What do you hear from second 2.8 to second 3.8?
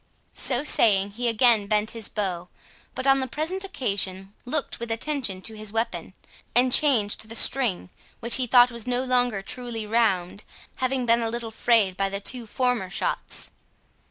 but on the present